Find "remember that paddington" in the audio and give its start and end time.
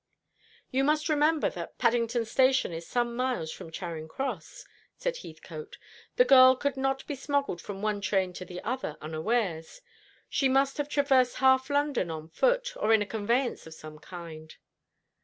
1.09-2.25